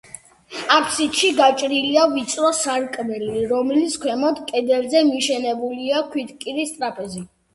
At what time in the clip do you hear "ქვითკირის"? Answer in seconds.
6.15-6.73